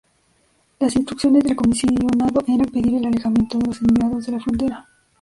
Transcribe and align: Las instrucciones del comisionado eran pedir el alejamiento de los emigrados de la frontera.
Las 0.79 0.95
instrucciones 0.95 1.43
del 1.43 1.55
comisionado 1.55 2.41
eran 2.47 2.71
pedir 2.73 2.95
el 2.95 3.05
alejamiento 3.05 3.59
de 3.59 3.67
los 3.67 3.81
emigrados 3.83 4.25
de 4.25 4.31
la 4.31 4.39
frontera. 4.39 4.87